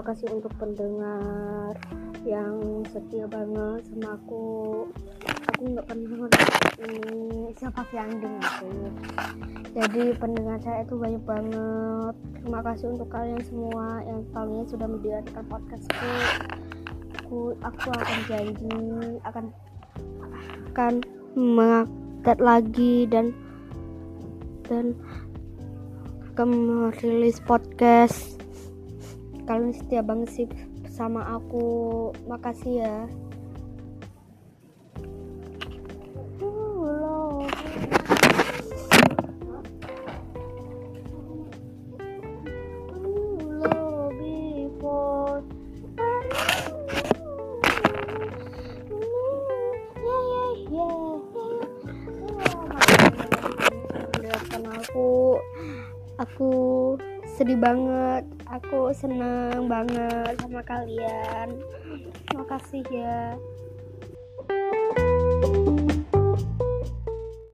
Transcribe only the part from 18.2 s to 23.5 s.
janji akan akan mengangkat lagi dan